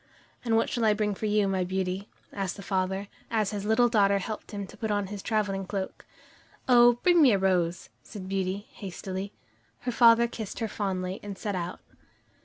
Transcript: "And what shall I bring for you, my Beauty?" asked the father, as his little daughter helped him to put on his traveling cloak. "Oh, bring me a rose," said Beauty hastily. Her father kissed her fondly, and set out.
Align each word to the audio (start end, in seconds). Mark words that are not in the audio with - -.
"And 0.43 0.55
what 0.57 0.67
shall 0.67 0.83
I 0.83 0.95
bring 0.95 1.13
for 1.13 1.27
you, 1.27 1.47
my 1.47 1.63
Beauty?" 1.63 2.09
asked 2.33 2.55
the 2.57 2.63
father, 2.63 3.07
as 3.29 3.51
his 3.51 3.65
little 3.65 3.87
daughter 3.87 4.17
helped 4.17 4.49
him 4.49 4.65
to 4.65 4.75
put 4.75 4.89
on 4.89 5.05
his 5.13 5.21
traveling 5.21 5.63
cloak. 5.67 6.07
"Oh, 6.67 6.93
bring 7.03 7.21
me 7.21 7.33
a 7.33 7.37
rose," 7.37 7.89
said 8.01 8.27
Beauty 8.27 8.65
hastily. 8.71 9.31
Her 9.81 9.91
father 9.91 10.27
kissed 10.27 10.57
her 10.57 10.67
fondly, 10.67 11.19
and 11.21 11.37
set 11.37 11.53
out. 11.53 11.81